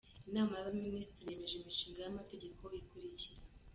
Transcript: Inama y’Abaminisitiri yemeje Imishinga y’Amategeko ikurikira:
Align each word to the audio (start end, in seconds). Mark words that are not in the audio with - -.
Inama 0.29 0.51
y’Abaminisitiri 0.55 1.29
yemeje 1.31 1.55
Imishinga 1.57 1.99
y’Amategeko 2.01 2.61
ikurikira: 2.79 3.41